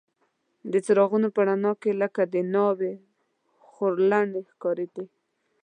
د 0.71 0.73
څراغونو 0.85 1.27
په 1.35 1.41
رڼا 1.47 1.71
کې 1.81 1.91
لکه 2.01 2.21
د 2.33 2.35
ناوې 2.53 2.93
خورلڼې 3.71 4.41
ښکارېدې. 4.51 5.05